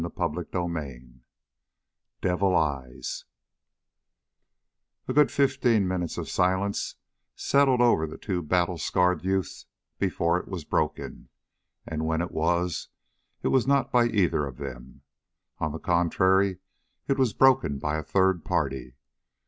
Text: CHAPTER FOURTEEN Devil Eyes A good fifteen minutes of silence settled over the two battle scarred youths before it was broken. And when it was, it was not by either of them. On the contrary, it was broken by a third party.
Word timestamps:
CHAPTER 0.03 0.45
FOURTEEN 0.51 1.21
Devil 2.21 2.55
Eyes 2.55 3.25
A 5.07 5.13
good 5.13 5.31
fifteen 5.31 5.87
minutes 5.87 6.17
of 6.17 6.27
silence 6.27 6.95
settled 7.35 7.81
over 7.81 8.07
the 8.07 8.17
two 8.17 8.41
battle 8.41 8.79
scarred 8.79 9.23
youths 9.23 9.67
before 9.99 10.39
it 10.39 10.47
was 10.47 10.63
broken. 10.65 11.29
And 11.85 12.07
when 12.07 12.23
it 12.23 12.31
was, 12.31 12.87
it 13.43 13.49
was 13.49 13.67
not 13.67 13.91
by 13.91 14.05
either 14.07 14.47
of 14.47 14.57
them. 14.57 15.03
On 15.59 15.71
the 15.71 15.77
contrary, 15.77 16.57
it 17.07 17.19
was 17.19 17.33
broken 17.33 17.77
by 17.77 17.97
a 17.99 18.03
third 18.03 18.43
party. 18.43 18.95